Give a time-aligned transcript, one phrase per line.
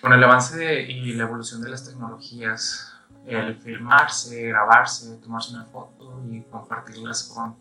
[0.00, 2.94] Con el avance y la evolución de las tecnologías,
[3.26, 7.56] el filmarse, grabarse, tomarse una foto y compartirlas con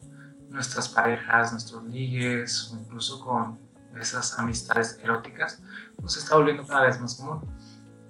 [0.50, 3.60] nuestras parejas, nuestros ligues o incluso con
[4.00, 5.62] esas amistades eróticas,
[6.00, 7.42] pues se está volviendo cada vez más común.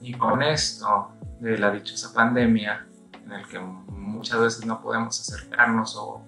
[0.01, 2.88] Y con esto de la dichosa pandemia,
[3.23, 6.26] en el que muchas veces no podemos acercarnos o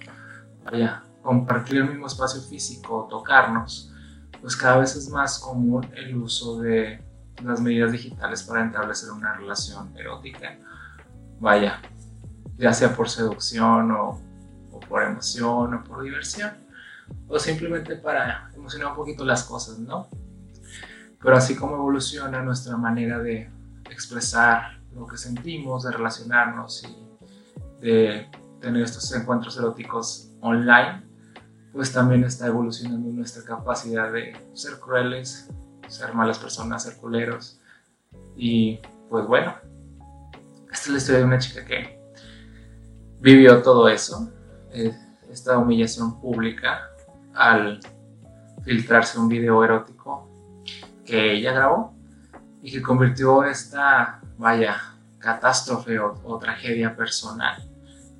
[0.63, 3.91] vaya, compartir el mismo espacio físico tocarnos,
[4.41, 7.03] pues cada vez es más común el uso de
[7.43, 10.57] las medidas digitales para establecer una relación erótica.
[11.39, 11.81] Vaya,
[12.57, 14.21] ya sea por seducción o,
[14.71, 16.51] o por emoción o por diversión,
[17.27, 20.07] o simplemente para emocionar un poquito las cosas, ¿no?
[21.21, 23.49] Pero así como evoluciona nuestra manera de
[23.89, 27.07] expresar lo que sentimos, de relacionarnos y
[27.81, 28.29] de
[28.59, 31.03] tener estos encuentros eróticos online,
[31.73, 35.49] pues también está evolucionando nuestra capacidad de ser crueles,
[35.87, 37.59] ser malas personas, ser culeros.
[38.35, 39.55] Y pues bueno,
[40.71, 41.99] esta es la historia de una chica que
[43.19, 44.31] vivió todo eso,
[44.71, 44.95] eh,
[45.29, 46.89] esta humillación pública
[47.33, 47.79] al
[48.63, 50.27] filtrarse un video erótico
[51.05, 51.93] que ella grabó
[52.61, 57.63] y que convirtió esta, vaya, catástrofe o, tragedia personal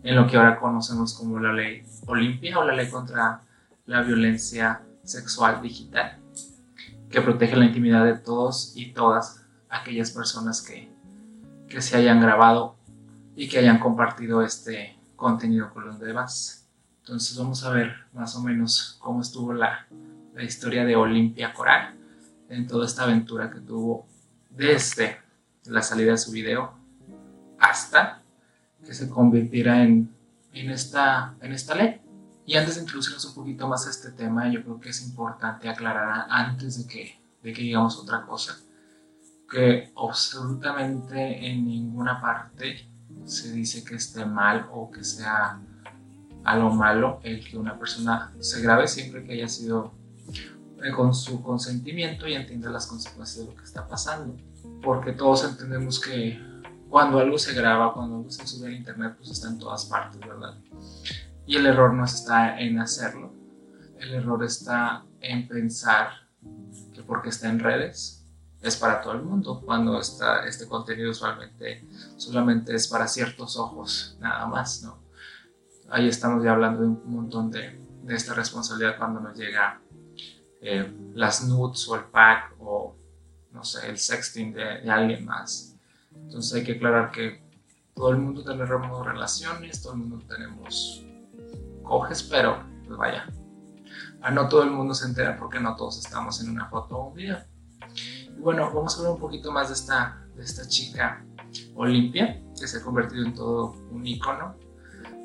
[0.03, 3.41] en lo que ahora conocemos como la ley Olimpia o la ley contra
[3.85, 6.17] la violencia sexual digital,
[7.09, 10.89] que protege la intimidad de todos y todas aquellas personas que,
[11.67, 12.75] que se hayan grabado
[13.35, 16.67] y que hayan compartido este contenido con los demás.
[16.99, 19.87] Entonces vamos a ver más o menos cómo estuvo la,
[20.33, 21.95] la historia de Olimpia Coral
[22.49, 24.05] en toda esta aventura que tuvo
[24.49, 25.17] desde
[25.65, 26.73] la salida de su video
[27.59, 28.21] hasta
[28.85, 30.09] que se convirtiera en,
[30.53, 32.01] en, esta, en esta ley.
[32.47, 35.67] Y antes de introducirnos un poquito más a este tema, yo creo que es importante
[35.67, 38.57] aclarar antes de que, de que digamos otra cosa,
[39.51, 42.89] que absolutamente en ninguna parte
[43.25, 45.59] se dice que esté mal o que sea
[46.45, 49.91] a lo malo el que una persona se grabe siempre que haya sido
[50.81, 54.37] eh, con su consentimiento y entienda las consecuencias de lo que está pasando.
[54.81, 56.41] Porque todos entendemos que
[56.89, 60.21] cuando algo se graba, cuando algo se sube al internet, pues está en todas partes,
[60.21, 60.55] ¿verdad?
[61.47, 63.33] Y el error no está en hacerlo,
[63.99, 66.09] el error está en pensar
[66.93, 68.17] que porque está en redes
[68.61, 71.85] es para todo el mundo, cuando está, este contenido usualmente
[72.17, 74.99] solamente es para ciertos ojos, nada más, ¿no?
[75.89, 79.79] Ahí estamos ya hablando de un montón de, de esta responsabilidad cuando nos llega
[80.61, 82.95] eh, las nudes o el pack o,
[83.53, 85.75] no sé, el sexting de, de alguien más.
[86.13, 87.41] Entonces hay que aclarar que
[87.95, 91.06] todo el mundo tenemos relaciones, todo el mundo tenemos
[91.87, 93.25] coges, pero pues vaya,
[94.21, 97.07] a no todo el mundo se entera porque no todos estamos en una foto o
[97.09, 97.37] un video.
[98.35, 101.25] Y bueno, vamos a hablar un poquito más de esta, de esta chica
[101.75, 104.55] Olimpia, que se ha convertido en todo un icono.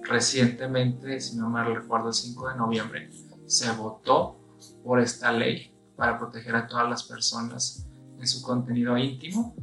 [0.02, 3.10] Recientemente, si no mal recuerdo, el 5 de noviembre,
[3.46, 4.38] se votó
[4.84, 7.86] por esta ley para proteger a todas las personas
[8.18, 9.54] en su contenido íntimo.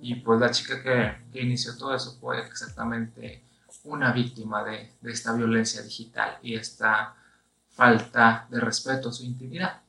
[0.00, 3.44] Y pues la chica que, que inició todo eso fue exactamente
[3.86, 7.14] una víctima de, de, esta violencia digital y esta
[7.70, 9.82] falta de respeto a su intimidad.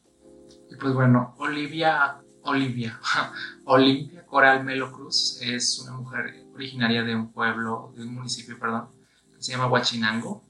[0.69, 2.99] Y pues bueno, Olivia, Olivia,
[3.65, 8.89] Olimpia Coral Melo Cruz es una mujer originaria de un pueblo, de un municipio, perdón,
[9.35, 10.47] que se llama Huachinango,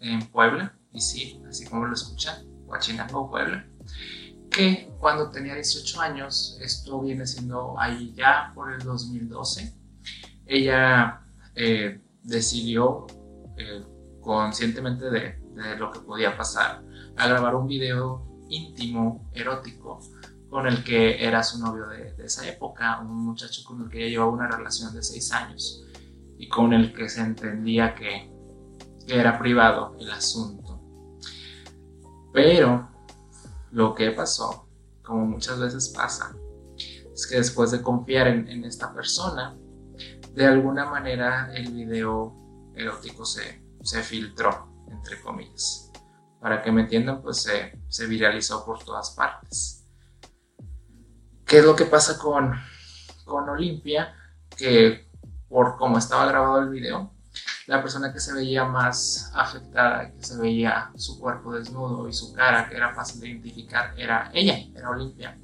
[0.00, 3.66] en Puebla, y sí, así como lo escuchan, Huachinango, Puebla,
[4.50, 9.74] que cuando tenía 18 años, esto viene siendo ahí ya por el 2012,
[10.46, 11.20] ella
[11.54, 13.06] eh, decidió
[13.56, 13.84] eh,
[14.20, 15.40] conscientemente de,
[15.78, 16.82] lo que podía pasar
[17.16, 20.00] a grabar un video íntimo, erótico,
[20.48, 24.08] con el que era su novio de, esa época, un muchacho con el que ella
[24.08, 25.84] llevaba una relación de seis años
[26.38, 28.30] y con el que se entendía que,
[29.06, 30.80] era privado el asunto.
[32.32, 32.88] Pero
[33.72, 34.68] lo que pasó,
[35.02, 36.32] como muchas veces pasa,
[37.12, 39.58] es que después de confiar en esta persona,
[40.34, 45.90] de alguna manera el video erótico se, se filtró, entre comillas.
[46.40, 49.86] Para que me entiendan, pues se, se viralizó por todas partes.
[51.44, 52.54] ¿Qué es lo que pasa con,
[53.24, 54.14] con Olimpia?
[54.56, 55.10] Que
[55.48, 57.12] por cómo estaba grabado el video,
[57.66, 62.32] la persona que se veía más afectada, que se veía su cuerpo desnudo y su
[62.32, 65.38] cara, que era fácil de identificar, era ella, era Olimpia.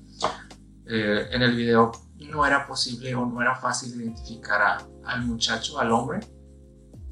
[0.89, 5.79] Eh, en el video no era posible o no era fácil identificar a, al muchacho,
[5.79, 6.21] al hombre.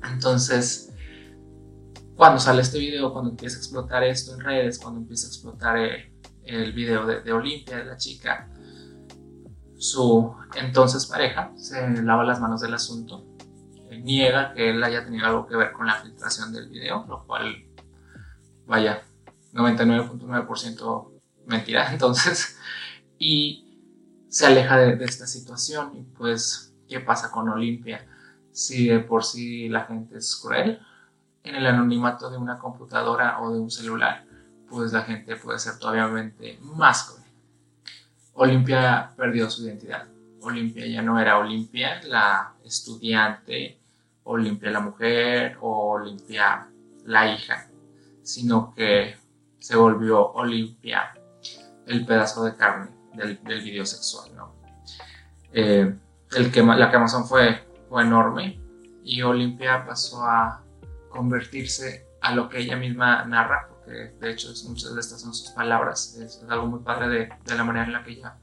[0.02, 0.92] Entonces,
[2.16, 5.76] cuando sale este video, cuando empieza a explotar esto en redes, cuando empieza a explotar
[5.76, 6.12] el,
[6.44, 8.48] el video de, de Olimpia, de la chica,
[9.76, 13.26] su entonces pareja se lava las manos del asunto,
[14.02, 17.66] niega que él haya tenido algo que ver con la filtración del video, lo cual,
[18.66, 19.02] vaya,
[19.52, 21.12] 99.9%
[21.46, 22.58] mentira, entonces,
[23.18, 23.63] y
[24.34, 28.04] se aleja de, esta situación y pues, ¿qué pasa con Olimpia?
[28.50, 30.80] Si de por sí la gente es cruel,
[31.44, 34.24] en el anonimato de una computadora o de un celular,
[34.68, 36.08] pues la gente puede ser todavía
[36.62, 37.22] más cruel.
[38.32, 40.08] Olimpia perdió su identidad.
[40.40, 43.78] Olimpia ya no era Olimpia, la estudiante,
[44.24, 46.66] Olimpia la mujer o Olimpia
[47.04, 47.68] la hija,
[48.24, 49.14] sino que
[49.60, 51.14] se volvió Olimpia
[51.86, 54.34] el pedazo de carne del, video sexual.
[54.34, 54.54] ¿no?
[55.52, 55.94] Eh,
[56.36, 58.60] el que, la quemazón fue, fue enorme
[59.02, 60.62] y Olimpia pasó a
[61.10, 65.50] convertirse a lo que ella misma narra, porque de hecho muchas de estas son sus
[65.50, 68.36] palabras, es, algo muy padre de, de, la manera en la que ella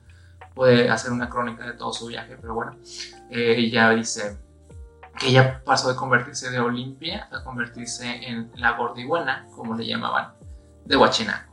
[0.53, 2.77] puede hacer una crónica de todo su viaje, pero bueno,
[3.29, 4.37] eh, ella dice
[5.19, 10.33] que ella pasó de convertirse de Olimpia a convertirse en la gordibuena, como le llamaban,
[10.85, 11.50] de Huachinaco.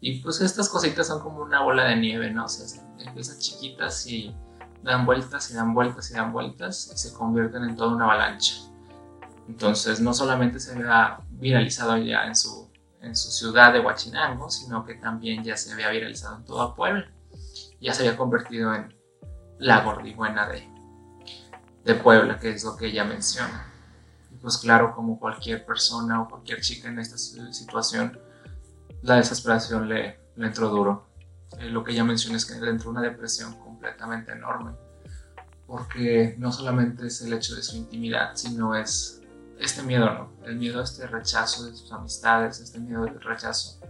[0.00, 2.44] Y pues estas cositas son como una bola de nieve, ¿no?
[2.44, 4.34] O sea, empiezan chiquitas y
[4.82, 8.54] dan vueltas y dan vueltas y dan vueltas y se convierten en toda una avalancha.
[9.48, 14.84] Entonces no solamente se había viralizado ya en su, en su ciudad de Huachinango, sino
[14.84, 17.10] que también ya se había viralizado en toda Puebla.
[17.80, 18.94] Ya se había convertido en
[19.58, 20.68] la gordibuena de,
[21.84, 23.66] de Puebla, que es lo que ella menciona.
[24.30, 28.20] Y pues claro, como cualquier persona o cualquier chica en esta situación,
[29.02, 31.06] la desesperación le, le entró duro.
[31.58, 34.72] Eh, lo que ella menciona es que le entró una depresión completamente enorme,
[35.66, 39.22] porque no solamente es el hecho de su intimidad, sino es
[39.58, 40.32] este miedo, ¿no?
[40.44, 43.80] El miedo a este rechazo de sus amistades, este miedo del rechazo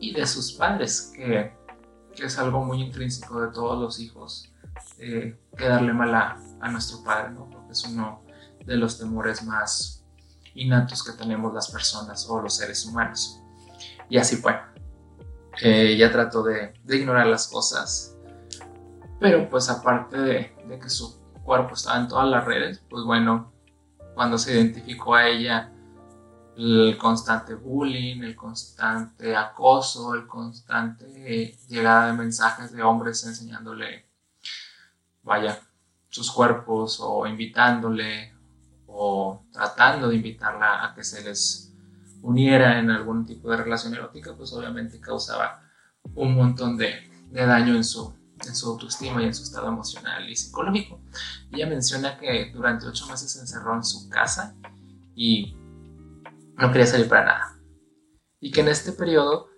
[0.00, 1.52] y de sus padres, que,
[2.16, 4.52] es algo muy intrínseco de todos los hijos,
[4.98, 7.48] eh, que darle mal a, nuestro padre, ¿no?
[7.50, 8.22] Porque es uno
[8.64, 10.04] de los temores más
[10.54, 13.41] innatos que tenemos las personas o los seres humanos.
[14.12, 14.60] Y así fue.
[15.62, 18.14] Eh, trató de, de, ignorar las cosas,
[19.18, 23.54] pero pues aparte de, de que su cuerpo estaba en todas las redes, pues bueno,
[24.14, 25.72] cuando se identificó a ella
[26.58, 34.10] el constante bullying, el constante acoso, el constante llegada de mensajes de hombres enseñándole,
[35.22, 35.58] vaya,
[36.10, 38.34] sus cuerpos o invitándole
[38.86, 41.71] o tratando de invitarla a que se les
[42.22, 45.62] uniera en algún tipo de relación erótica, pues obviamente causaba
[46.14, 48.14] un montón de, de daño en su,
[48.46, 51.00] en su autoestima y en su estado emocional y psicológico.
[51.50, 54.54] Ella menciona que durante ocho meses se encerró en su casa
[55.14, 55.56] y
[56.56, 57.58] no quería salir para nada.
[58.40, 59.48] Y que en este periodo,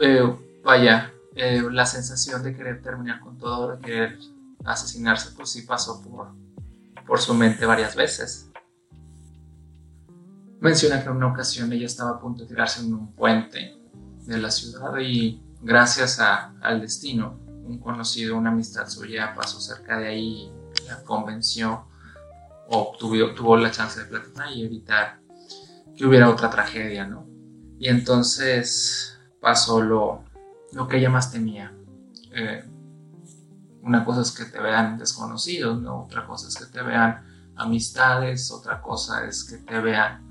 [0.00, 0.22] eh,
[0.64, 4.18] vaya, eh, la sensación de querer terminar con todo, de querer
[4.64, 6.34] asesinarse, pues sí pasó por,
[7.06, 8.45] por su mente varias veces.
[10.60, 13.76] Menciona que en una ocasión ella estaba a punto de tirarse en un puente
[14.26, 20.08] de la ciudad y gracias al destino un conocido, una amistad suya pasó cerca de
[20.08, 20.52] ahí,
[20.86, 21.86] la convenció
[22.68, 25.20] o tuvo, la chance de platicar y evitar
[25.96, 27.26] que hubiera otra tragedia, ¿no?
[27.78, 30.24] Y entonces pasó lo,
[30.72, 31.72] lo que ella más temía.
[32.32, 32.64] Eh,
[33.82, 36.04] una cosa es que te vean desconocidos, ¿no?
[36.04, 40.25] Otra cosa es que te vean amistades, otra cosa es que te vean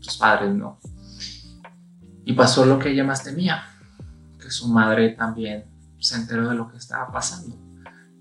[0.00, 0.78] tus padres, ¿no?
[2.24, 3.64] Y pasó lo que ella más temía,
[4.38, 5.64] que su madre también
[5.98, 7.56] se enteró de lo que estaba pasando.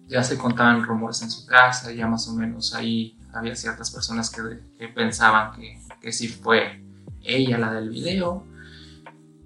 [0.08, 4.30] Ya se contaban rumores en su casa, ya más o menos ahí había ciertas personas
[4.30, 4.42] que,
[4.90, 6.84] pensaban que, que sí fue
[7.22, 8.46] ella la del video.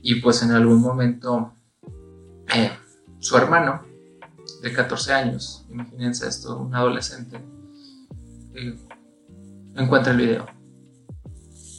[0.01, 1.53] Y pues en algún momento
[2.53, 2.71] eh,
[3.19, 3.83] su hermano
[4.61, 7.37] de 14 años, imagínense esto, un adolescente,
[8.55, 8.79] eh,
[9.75, 10.62] encuentra el video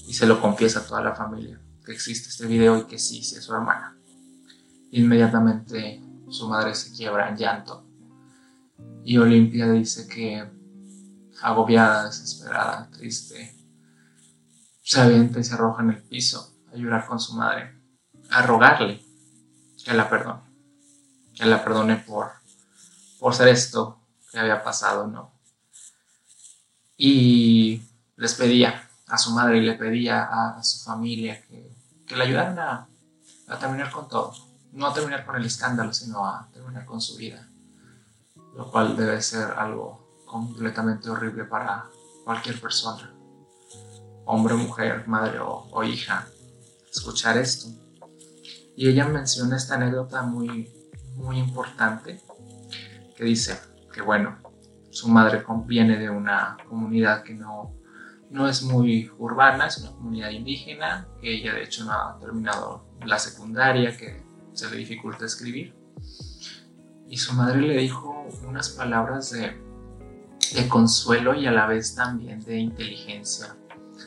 [0.07, 3.23] y se lo confiesa a toda la familia que existe este video y que sí,
[3.23, 3.97] sí es su hermana.
[4.91, 7.87] Inmediatamente su madre se quiebra en llanto.
[9.05, 10.49] Y Olimpia dice que,
[11.43, 13.55] agobiada, desesperada, triste,
[14.83, 17.79] se avienta y se arroja en el piso a llorar con su madre,
[18.31, 19.05] a rogarle
[19.85, 20.43] que la perdone,
[21.35, 22.31] que la perdone por,
[23.19, 25.33] por ser esto que había pasado, ¿no?
[26.97, 27.83] Y
[28.17, 32.59] les pedía a su madre y le pedía a, su familia que, que le ayudaran
[32.59, 32.89] a,
[33.49, 34.33] a terminar con todo.
[34.73, 37.49] No a terminar con el escándalo, sino a terminar con su vida,
[38.57, 41.87] lo cual debe ser algo completamente horrible para
[42.25, 43.15] cualquier persona,
[44.25, 46.27] hombre, mujer, madre o, hija,
[46.91, 47.69] escuchar esto.
[48.77, 50.69] Y ella menciona esta anécdota muy,
[51.15, 52.21] muy importante,
[53.17, 53.61] que dice
[53.93, 54.39] que bueno,
[54.91, 57.77] su madre viene de una comunidad que no,
[58.35, 62.85] no es muy urbana, es una comunidad indígena, que ella de hecho no ha terminado
[63.07, 65.73] la secundaria, que se le dificulta escribir.
[67.09, 69.57] Y su madre le dijo unas palabras de,
[70.69, 73.55] consuelo y a la vez también de inteligencia,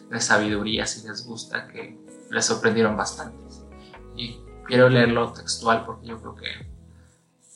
[0.10, 1.98] de sabiduría, si les gusta, que
[2.30, 3.38] le sorprendieron bastante.
[4.18, 6.48] Y quiero leerlo textual porque yo creo que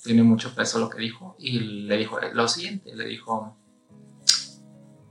[0.06, 1.36] tiene mucho peso lo que dijo.
[1.38, 3.58] Y le dijo lo siguiente, le dijo,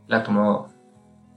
[0.09, 0.79] la tomó,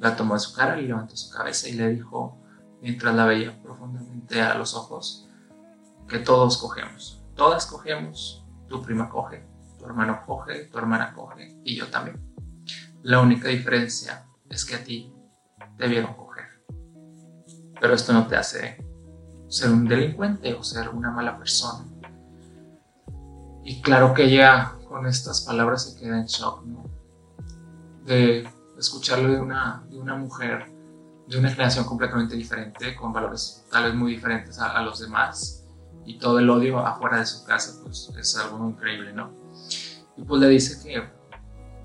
[0.03, 2.37] la tomó de su cara, le levantó su cabeza y le dijo,
[2.81, 5.29] mientras la veía profundamente a los ojos,
[6.09, 9.47] que todos cogemos, todas cogemos, tu prima coge,
[9.79, 12.21] tu hermano coge, tu hermana coge y yo también.
[13.01, 15.15] La única diferencia es que a ti
[15.77, 16.65] te vieron coger.
[17.79, 18.85] Pero esto no te hace
[19.47, 21.85] ser un delincuente o ser una mala persona.
[23.63, 26.83] Y claro que ella con estas palabras se queda en shock, ¿no?
[28.03, 28.45] De
[28.83, 30.71] escucharlo de una, de una mujer
[31.27, 35.65] de una generación completamente diferente, con valores tal vez muy diferentes a, los demás,
[36.05, 39.31] y todo el odio afuera de su casa, pues es algo increíble, ¿no?
[40.17, 41.09] Y pues le dice que,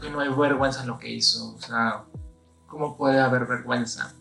[0.01, 2.05] que no hay vergüenza en lo que hizo, o sea,
[2.67, 4.13] ¿cómo puede haber vergüenza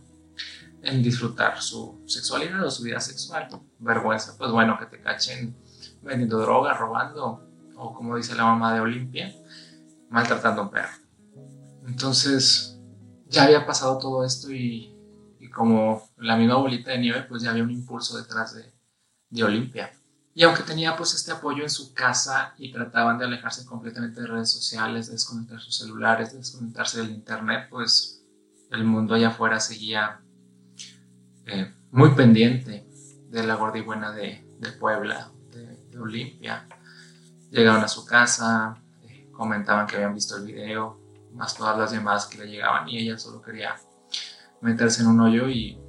[0.84, 3.48] en disfrutar su sexualidad o su vida sexual?
[3.80, 5.58] Vergüenza, pues bueno, que te cachen
[6.04, 7.44] vendiendo droga, robando,
[7.76, 9.34] o como dice la mamá de Olimpia,
[10.10, 11.07] maltratando a un perro.
[11.88, 12.78] Entonces,
[13.28, 14.94] ya había pasado todo esto y,
[15.56, 18.72] como la misma bolita de nieve, pues ya había un impulso detrás de,
[19.30, 19.92] de Olimpia.
[20.36, 24.28] Y aunque tenía pues este apoyo en su casa y trataban de alejarse completamente de
[24.28, 28.24] redes sociales, de desconectar sus celulares, de desconectarse del internet, pues
[28.70, 30.22] el mundo allá afuera seguía
[31.48, 32.88] eh, muy pendiente
[33.30, 36.68] de la gorda y buena de, de Puebla, de, de Olimpia.
[37.50, 41.07] Llegaban a su casa, eh, comentaban que habían visto el video,
[41.38, 43.76] más todas las demás que le llegaban y ella solo quería
[44.62, 45.80] meterse en un hoyo y,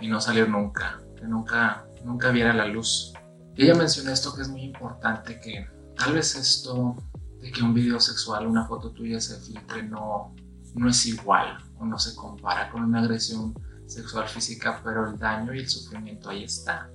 [0.00, 3.12] y no salir nunca, que nunca, nunca viera la luz.
[3.54, 6.96] Y ella menciona esto que es muy importante, que tal vez esto
[7.40, 10.34] de que un video sexual, una foto tuya se filtre no,
[10.74, 13.54] no es igual o no se compara con una agresión
[13.86, 16.90] sexual física, pero el daño y el sufrimiento ahí está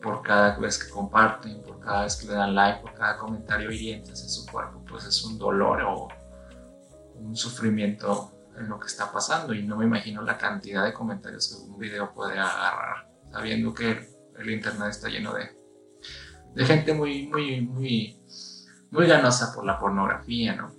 [0.00, 3.70] por cada vez que comparten, por cada vez que le dan like, por cada comentario
[3.70, 6.08] hiriente hacia su cuerpo, pues es un dolor o
[7.20, 11.48] un sufrimiento en lo que está pasando y no me imagino la cantidad de comentarios
[11.48, 14.08] que un video puede agarrar, sabiendo que
[14.38, 15.50] el internet está lleno de,
[16.54, 18.20] de gente muy, muy, muy,
[18.90, 20.74] muy ganosa por la pornografía, ¿no?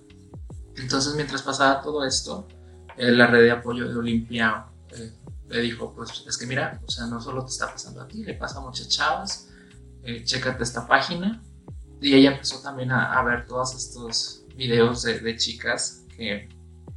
[0.76, 2.48] Entonces, mientras pasaba todo esto,
[2.96, 5.12] eh, la red de apoyo de Olimpia eh,
[5.48, 8.24] le dijo, pues es que mira, o sea, no solo te está pasando a ti,
[8.24, 9.48] le pasa a muchas chavas,
[10.02, 11.42] eh, chécate esta página.
[12.00, 16.48] Y ella empezó también a, ver todos estos videos de, de chicas que,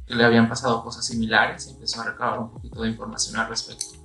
[0.06, 3.48] que, le habían pasado cosas similares y empezó a recabar un poquito de información al
[3.48, 3.96] respecto.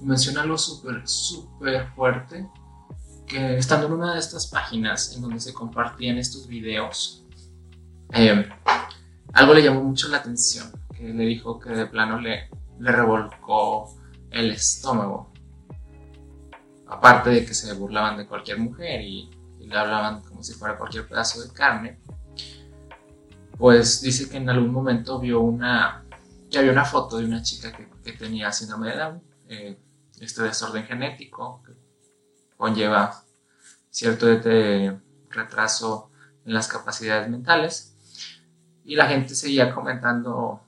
[0.00, 2.48] Y menciona algo súper, súper fuerte,
[3.26, 7.24] que estando en una de estas páginas en donde se compartían estos videos,
[8.12, 8.48] eh,
[9.32, 13.94] algo le llamó mucho la atención, que le dijo que de plano le, le revolcó
[14.30, 15.32] el estómago.
[16.86, 19.30] Aparte de que se burlaban de cualquier mujer y,
[19.60, 21.98] le hablaban como si fuera cualquier pedazo de carne,
[23.56, 26.04] pues dice que en algún momento vio una,
[26.50, 29.78] ya vio una foto de una chica que, que tenía síndrome de Down, eh,
[30.20, 31.72] este desorden genético que
[32.56, 33.22] conlleva
[33.90, 34.26] cierto
[35.30, 36.10] retraso
[36.44, 37.94] en las capacidades mentales
[38.84, 40.60] y la gente seguía comentando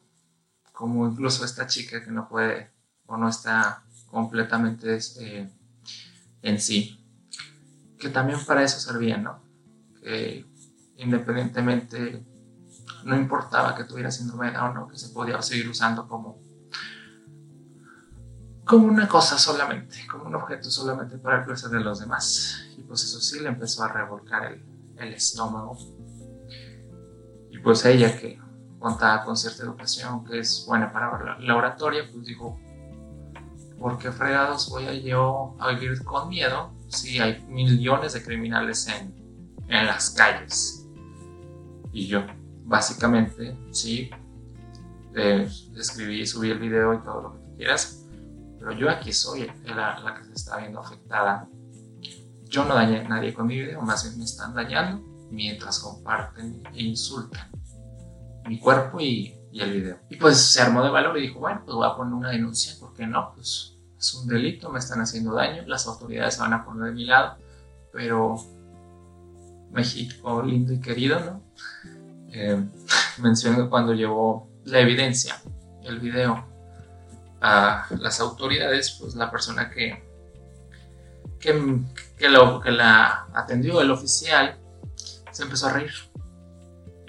[0.73, 2.71] como incluso esta chica que no puede
[3.07, 5.49] o no está completamente eh,
[6.43, 7.00] en sí,
[7.99, 9.43] que también para eso servía, ¿no?
[10.00, 10.45] Que
[10.97, 12.25] independientemente
[13.06, 16.44] no importaba que tuviera síndrome de o no, que se podía seguir usando como
[18.64, 22.66] como una cosa solamente, como un objeto solamente para el placer de los demás.
[22.76, 24.64] Y pues eso sí le empezó a revolcar el,
[24.98, 25.78] el estómago.
[27.48, 28.40] Y pues ella que
[28.80, 32.58] contaba con cierta educación, que es buena para la oratoria, pues dijo,
[33.78, 38.88] ¿por qué fregados voy a yo a vivir con miedo si hay millones de criminales
[38.88, 39.14] en,
[39.68, 40.88] en las calles?
[41.92, 42.26] Y yo,
[42.66, 44.11] básicamente, sí,
[45.14, 48.06] eh, escribí subí el video y todo lo que tú quieras,
[48.58, 51.49] pero yo aquí soy la, la que se está viendo afectada.
[52.44, 56.62] Yo no dañé a nadie con mi video, más bien me están dañando mientras comparten
[56.75, 57.50] e insultan
[58.49, 59.99] mi cuerpo y, y, el video.
[60.08, 62.75] Y pues se armó de valor y dijo, bueno, pues voy a poner una denuncia,
[62.78, 63.32] ¿por qué no?
[63.35, 67.04] Pues es un delito, me están haciendo daño, las autoridades van a poner de mi
[67.04, 67.38] lado,
[67.92, 68.37] pero
[69.73, 71.42] México lindo y querido, ¿no?
[72.33, 72.62] Eh,
[73.18, 75.37] menciono cuando llevó la evidencia,
[75.85, 76.45] el video,
[77.40, 80.02] a las autoridades, pues la persona que,
[81.38, 81.80] que,
[82.18, 84.59] que, lo, que la atendió, el oficial,
[85.30, 85.92] se empezó a reír.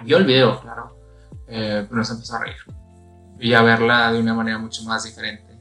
[0.03, 0.97] Vio el video, claro,
[1.47, 2.57] eh, pero se empezó a reír.
[3.39, 5.59] Y a verla de una manera mucho más diferente.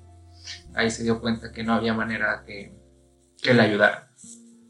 [0.74, 2.74] Ahí se dio cuenta que no había manera que,
[3.40, 4.10] que le ayudara.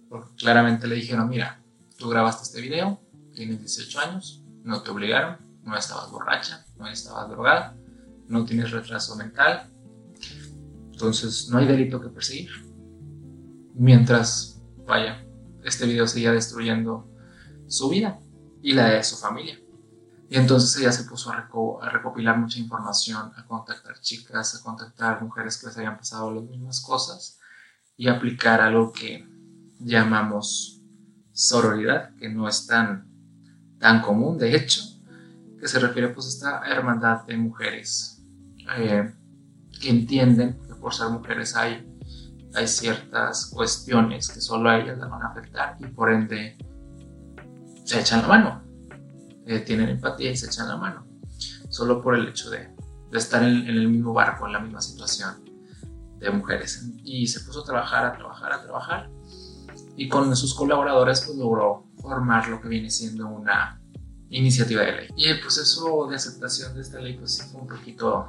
[0.08, 1.60] Porque claramente le dijeron, mira,
[1.98, 3.00] tú grabaste este video,
[3.34, 7.76] tienes 18 años, no te obligaron, no estabas borracha, no estabas drogada,
[8.28, 9.70] no tienes retraso mental,
[10.92, 12.50] entonces no hay delito que perseguir.
[13.74, 15.24] Mientras, vaya,
[15.64, 17.08] este video seguía destruyendo
[17.68, 18.18] su vida
[18.60, 19.58] y la de su familia.
[20.28, 21.48] Y entonces ella se puso a,
[21.90, 26.80] recopilar mucha información, a contactar chicas, a contactar mujeres que les habían pasado las mismas
[26.80, 27.38] cosas
[27.96, 29.28] y aplicar algo que
[29.78, 30.82] llamamos
[31.32, 33.15] sororidad, que no es tan,
[33.78, 34.82] tan común, de hecho,
[35.60, 38.22] que se refiere pues a esta hermandad de mujeres.
[38.78, 39.12] Eh,
[39.80, 41.86] que entienden que por ser mujeres hay,
[42.54, 46.56] hay ciertas cuestiones que solo a ellas las van a afectar y por ende
[47.84, 48.62] se echan la mano,
[49.46, 51.06] eh, tienen empatía y se echan la mano,
[51.68, 52.74] solo por el hecho de,
[53.10, 55.44] de estar en, en, el mismo barco, en la misma situación
[56.18, 56.90] de mujeres.
[57.04, 59.10] Y se puso a trabajar, a trabajar, a trabajar,
[59.96, 63.80] y con sus colaboradores pues logró formar lo que viene siendo una
[64.28, 65.08] iniciativa de ley.
[65.16, 68.28] Y el proceso de aceptación de esta ley pues sí fue un poquito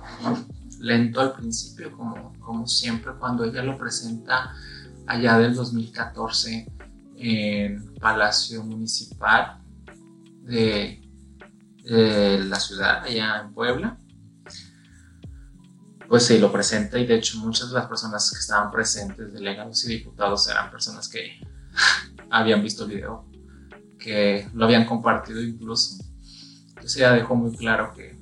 [0.79, 4.53] lento al principio, como, como siempre cuando ella lo presenta
[5.07, 6.67] allá del 2014
[7.17, 9.59] en Palacio Municipal
[10.43, 11.03] de,
[11.89, 13.97] la ciudad, allá en Puebla.
[16.07, 19.83] Pues sí, lo presenta y de hecho muchas de las personas que estaban presentes, delegados
[19.85, 21.39] y diputados, eran personas que
[22.29, 23.29] habían visto el video,
[23.97, 26.03] que lo habían compartido incluso.
[26.69, 28.17] Entonces ella dejó muy claro que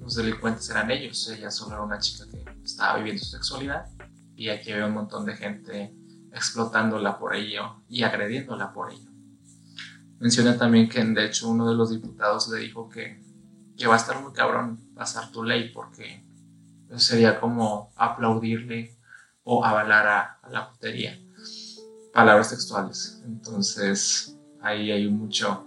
[0.00, 3.86] los delincuentes eran ellos, ella solo era una chica que estaba viviendo su sexualidad
[4.34, 5.94] y aquí había un montón de gente
[6.32, 9.10] explotándola por ello y agrediéndola por ello.
[10.18, 13.20] Menciona también que de hecho uno de los diputados le dijo que,
[13.76, 16.24] que va a estar muy cabrón pasar tu ley porque
[16.96, 18.98] sería como aplaudirle
[19.44, 21.18] o avalar a, la putería.
[22.12, 23.22] Palabras textuales.
[23.24, 25.66] Entonces ahí hay mucho,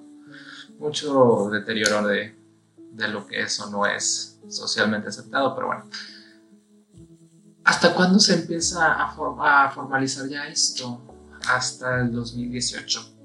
[0.80, 2.36] mucho deterioro de,
[2.94, 5.86] de lo que eso no es socialmente aceptado, pero bueno.
[7.64, 11.02] ¿Hasta cuándo se empieza a, a, formalizar ya esto?
[11.50, 13.16] Hasta el 2018,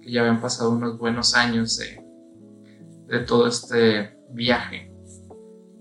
[0.00, 2.02] que ya habían pasado unos buenos años de,
[3.06, 4.90] de todo este viaje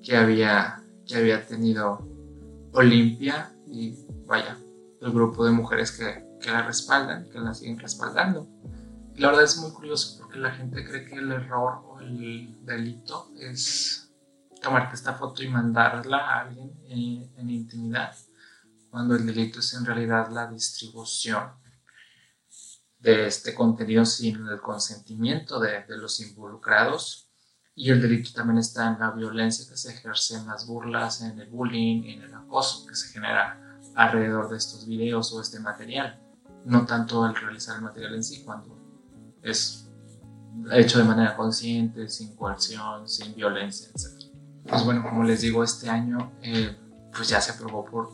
[0.03, 2.07] que había, que había tenido
[2.73, 4.57] Olimpia y vaya,
[5.01, 8.47] el grupo de mujeres que, que la respaldan, que la siguen respaldando.
[9.15, 13.32] La verdad es muy curioso porque la gente cree que el error o el delito
[13.39, 14.12] es
[14.62, 18.15] tomarte esta foto y mandarla a alguien en, intimidad,
[18.89, 21.51] cuando el delito es en realidad la distribución
[22.99, 27.27] de este contenido sin el consentimiento de, de, los involucrados.
[27.73, 31.39] Y el delito también está en la violencia que se ejerce en las burlas, en
[31.39, 36.20] el bullying, en el acoso que se genera alrededor de estos videos o este material.
[36.65, 38.78] No tanto el realizar el material en sí, cuando
[39.41, 39.89] es
[40.71, 44.32] hecho de manera consciente, sin coerción, sin violencia, etc.
[44.67, 46.78] Pues bueno, como les digo, este año eh,
[47.13, 48.10] pues ya se aprobó por,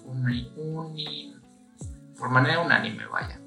[2.17, 3.41] por manera unánime, vaya,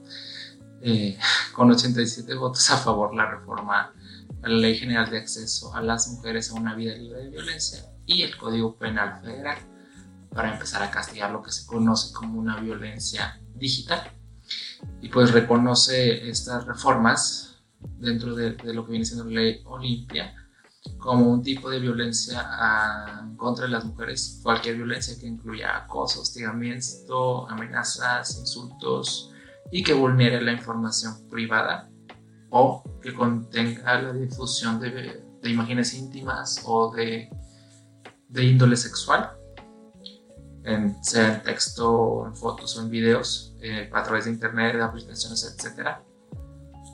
[0.83, 1.19] eh,
[1.55, 3.93] con 87 votos a favor la reforma
[4.43, 7.85] a la Ley General de Acceso a las Mujeres a una vida libre de violencia
[8.07, 9.59] y el Código Penal Federal
[10.31, 14.01] para empezar a castigar lo que se conoce como una violencia digital.
[15.01, 17.63] Y pues reconoce estas reformas
[17.99, 20.35] dentro de, lo que viene siendo la ley Olimpia
[20.99, 22.43] como un tipo de violencia
[23.37, 29.31] contra las mujeres, cualquier violencia que incluya acoso, hostigamiento, amenazas, insultos
[29.71, 31.91] y que vulnere la información privada
[32.51, 37.31] o que contenga la difusión de, imágenes íntimas o de,
[38.29, 39.31] de índole sexual,
[40.65, 44.83] en, sea en texto, en fotos o en videos, eh, a través de internet, de
[44.83, 46.03] aplicaciones, etcétera,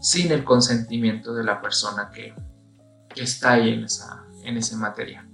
[0.01, 2.35] sin el consentimiento de la persona que,
[3.15, 5.29] que está ahí en esa, en esa materia.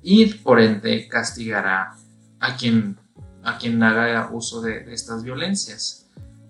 [0.00, 1.94] Y por ende castigará
[2.40, 2.98] a quien,
[3.42, 6.08] a quien haga uso de, estas violencias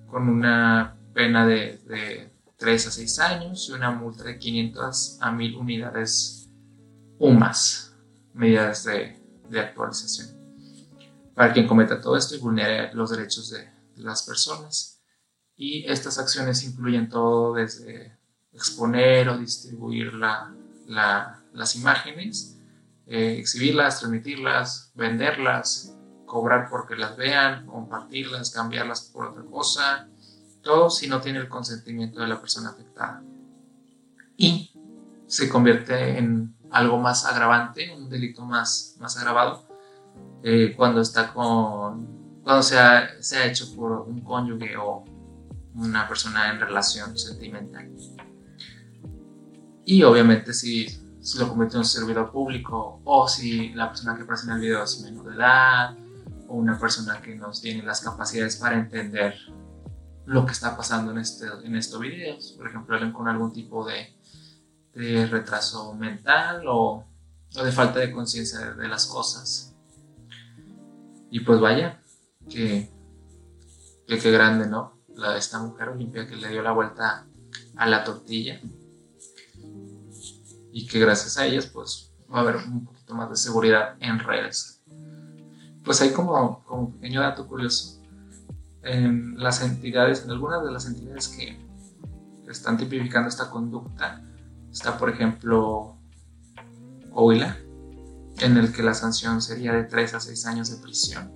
[0.09, 5.33] con una pena de, de, 3 a 6 años y una multa de 500 a
[5.33, 6.49] 1000 unidades
[7.19, 7.97] UMAS,
[8.35, 10.42] medidas de, de actualización
[11.35, 15.01] para quien cometa todo esto y vulnere los derechos de, las personas.
[15.55, 18.19] Y estas acciones incluyen todo desde
[18.53, 22.59] exponer o distribuir las imágenes,
[23.07, 25.95] eh, exhibirlas, transmitirlas, venderlas,
[26.27, 30.09] cobrar porque las vean, compartirlas, cambiarlas por otra cosa,
[30.63, 33.23] todo si no tiene el consentimiento de la persona afectada.
[34.37, 34.73] Y
[35.27, 39.72] se convierte en algo más agravante, un delito más, más agravado,
[40.43, 45.05] eh, cuando está con, cuando se ha, se ha hecho por un cónyuge o
[45.75, 47.91] una persona en relación sentimental.
[49.85, 50.87] Y obviamente si,
[51.21, 54.85] si lo comete un servidor público o si la persona que aparece en el video
[54.85, 55.97] es menor de edad
[56.49, 59.35] o una persona que no tiene las capacidades para entender
[60.27, 62.55] lo que está pasando en, este, en estos videos.
[62.57, 64.15] Por ejemplo, alguien con algún tipo de,
[64.95, 67.05] de retraso mental o,
[67.57, 69.72] o, de falta de conciencia de, de, las cosas.
[71.33, 71.99] Y pues vaya,
[72.47, 72.91] que,
[74.07, 74.99] que, grande, ¿no?
[75.17, 77.27] La esta mujer olimpia que le dio la vuelta
[77.75, 78.61] a la tortilla
[80.73, 84.19] y que gracias a ellas pues va a haber un poquito más de seguridad en
[84.19, 84.83] redes.
[85.83, 88.03] Pues hay como, como pequeño dato curioso,
[88.83, 91.59] en las entidades, en algunas de las entidades que
[92.47, 94.23] están tipificando esta conducta,
[94.71, 95.97] está por ejemplo
[97.13, 97.57] Oila,
[98.43, 101.33] en el que la sanción sería de 3 a 6 años de prisión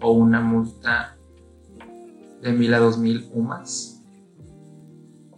[0.00, 1.16] o una multa
[2.40, 4.02] de 1000 a 2000 UMAS.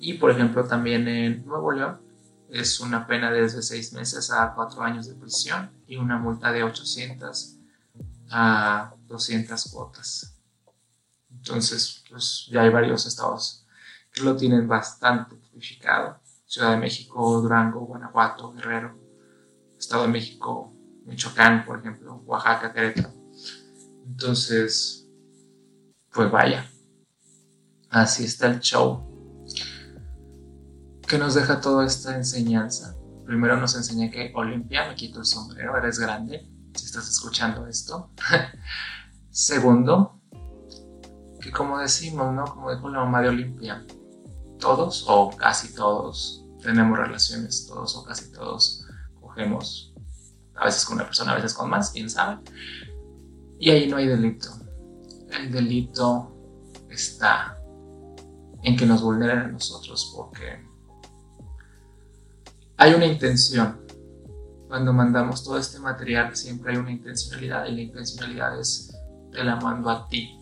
[0.00, 2.00] Y por ejemplo también en Nuevo León
[2.48, 6.50] es una pena de desde 6 meses a 4 años de prisión y una multa
[6.52, 7.58] de 800
[8.30, 10.38] a 200 cuotas.
[11.30, 13.66] Entonces, pues ya hay varios estados
[14.10, 16.18] que lo tienen bastante tipificado.
[16.46, 18.96] Ciudad de México, Durango, Guanajuato, Guerrero,
[19.76, 20.73] Estado de México,
[21.04, 23.12] Michoacán, por ejemplo, Oaxaca, Querétaro.
[24.06, 25.08] Entonces,
[26.12, 26.70] pues vaya,
[27.90, 29.10] así está el show.
[31.06, 32.96] ¿Qué nos deja toda esta enseñanza?
[33.24, 38.10] Primero nos enseña que Olimpia, me quito el sombrero, eres grande, si estás escuchando esto.
[39.30, 40.20] Segundo,
[41.40, 42.44] que como decimos, ¿no?
[42.44, 43.84] Como dijo la mamá de Olimpia,
[44.58, 48.86] todos o casi todos tenemos relaciones, todos o casi todos
[49.20, 49.93] cogemos,
[50.56, 52.42] a veces con una persona, a veces con más, quién sabe.
[53.58, 54.50] Y ahí no hay delito.
[55.30, 56.30] El delito
[56.88, 57.58] está
[58.62, 60.64] en que nos vulneren a nosotros porque
[62.76, 63.80] hay una intención.
[64.68, 68.92] Cuando mandamos todo este material siempre hay una intencionalidad y la intencionalidad es
[69.30, 70.38] te la mando a ti.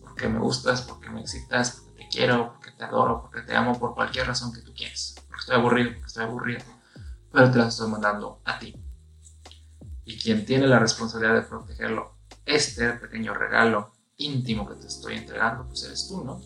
[0.00, 3.78] Porque me gustas, porque me excitas, porque te quiero, porque te adoro, porque te amo
[3.78, 5.14] por cualquier razón que tú quieras.
[5.26, 6.60] Porque estoy aburrido, porque estoy aburrido.
[7.32, 8.74] Pero te la estoy mandando a ti.
[10.06, 12.16] Y quien tiene la responsabilidad de protegerlo,
[12.46, 16.40] este pequeño regalo íntimo que te estoy entregando, pues eres tú, ¿no?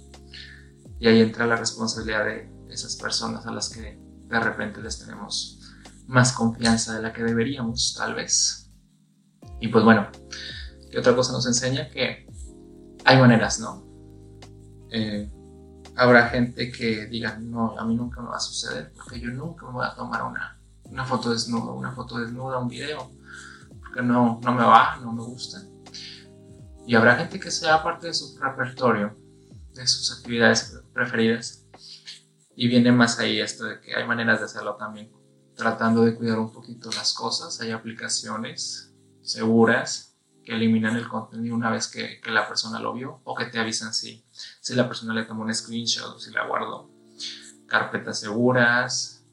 [0.98, 5.60] Y ahí entra la responsabilidad de esas personas a las que de repente les tenemos
[6.06, 8.70] más confianza de la que deberíamos, tal vez.
[9.60, 10.08] Y pues bueno,
[10.90, 11.88] ¿qué otra cosa nos enseña?
[11.90, 12.26] Que
[13.04, 13.86] hay maneras, ¿no?
[14.90, 15.30] Eh,
[15.96, 19.66] habrá gente que diga, no, a mí nunca me va a suceder, porque yo nunca
[19.66, 23.10] me voy a tomar una, una foto desnuda, una foto desnuda, un video,
[23.90, 25.62] porque no, no me va, no me gusta.
[26.86, 29.16] Y habrá gente que sea parte de su repertorio,
[29.74, 31.66] de sus actividades preferidas,
[32.54, 35.10] y viene más ahí esto de que hay maneras de hacerlo también,
[35.56, 37.60] tratando de cuidar un poquito las cosas.
[37.60, 43.20] Hay aplicaciones seguras que eliminan el contenido una vez que, que la persona lo vio
[43.24, 44.24] o que te avisan si,
[44.60, 46.90] si la persona le tomó un screenshot o si la guardó.
[47.66, 49.24] Carpetas seguras.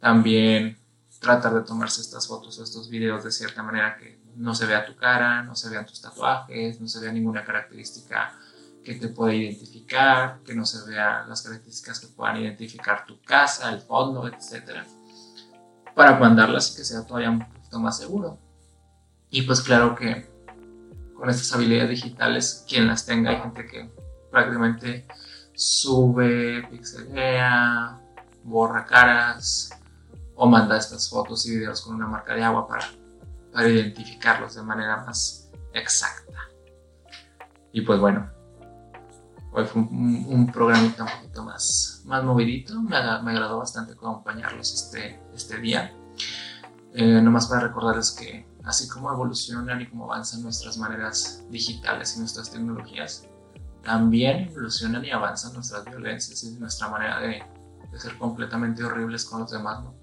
[0.00, 0.83] También
[1.24, 4.84] tratar de tomarse estas fotos o estos videos de cierta manera que no se vea
[4.84, 8.34] tu cara, no se vean tus tatuajes, no se vea ninguna característica
[8.84, 13.70] que te pueda identificar, que no se vean las características que puedan identificar tu casa,
[13.70, 14.84] el fondo, etc.
[15.94, 18.38] Para mandarlas y que sea todavía un poquito más seguro.
[19.30, 20.28] Y pues claro que
[21.16, 23.90] con estas habilidades digitales, quien las tenga, hay gente que
[24.30, 25.06] prácticamente
[25.54, 27.98] sube, pixelea,
[28.42, 29.70] borra caras
[30.36, 32.84] o manda estas fotos y videos con una marca de agua para,
[33.52, 36.38] para identificarlos de manera más exacta.
[37.72, 38.30] Y pues bueno,
[39.56, 42.74] Hoy fue un, un, programita un poquito más, más movidito.
[42.82, 45.94] Me, me agradó bastante acompañarlos este, este día.
[46.92, 52.18] Eh, nomás para recordarles que así como evolucionan y como avanzan nuestras maneras digitales y
[52.18, 53.28] nuestras tecnologías,
[53.84, 57.40] también evolucionan y avanzan nuestras violencias y nuestra manera de,
[57.92, 59.84] de ser completamente horribles con los demás.
[59.84, 59.94] ¿no?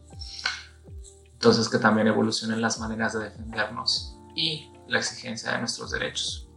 [1.34, 6.48] Entonces que también evolucionen las maneras de defendernos y la exigencia de nuestros derechos.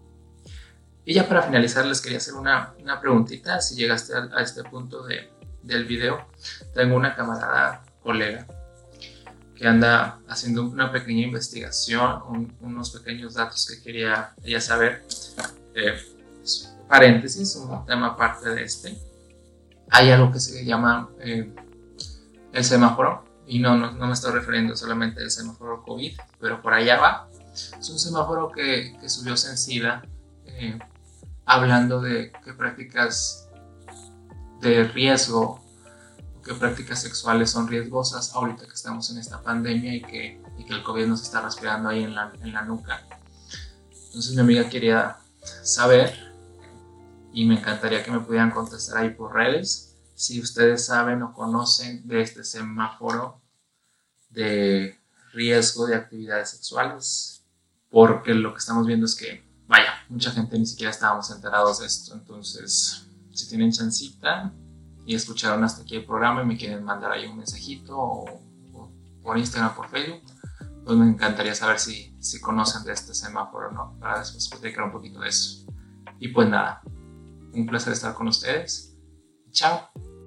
[1.05, 5.05] Y ya para finalizar les quería hacer una, una preguntita, si llegaste a, este punto
[5.05, 5.31] de,
[5.63, 6.27] del video,
[6.75, 8.47] tengo una camarada, colega,
[9.55, 15.05] que anda haciendo una pequeña investigación, unos pequeños datos que quería ella saber.
[15.75, 15.95] Eh,
[16.89, 18.97] paréntesis, un tema aparte de este.
[19.91, 21.55] Hay algo que se llama eh,
[22.53, 26.73] el semáforo, y no, no, no, me estoy refiriendo solamente al semáforo COVID, pero por
[26.73, 27.29] allá va.
[27.53, 30.03] Es un semáforo que, que subió Sensida
[30.47, 30.79] eh,
[31.45, 33.49] hablando de qué prácticas
[34.61, 35.63] de riesgo,
[36.43, 40.73] qué prácticas sexuales son riesgosas ahorita que estamos en esta pandemia y que, y que
[40.73, 43.07] el COVID nos está respirando ahí en la, en la nuca.
[44.07, 45.19] Entonces mi amiga quería
[45.63, 46.33] saber
[47.33, 52.07] y me encantaría que me pudieran contestar ahí por redes si ustedes saben o conocen
[52.07, 53.41] de este semáforo
[54.31, 54.99] de
[55.33, 57.45] riesgo de actividades sexuales,
[57.91, 61.87] porque lo que estamos viendo es que, vaya, mucha gente ni siquiera estábamos enterados de
[61.87, 64.53] esto, entonces, si tienen chancita
[65.07, 68.41] y escucharon hasta aquí el programa y me quieren mandar ahí un mensajito o,
[69.23, 70.23] por Instagram, por Facebook,
[70.85, 73.97] pues me encantaría saber si, si conocen de este semáforo, ¿no?
[73.99, 75.67] Para después platicar un poquito de eso.
[76.19, 76.83] Y pues nada,
[77.53, 78.95] un placer estar con ustedes.
[79.51, 79.89] Chao.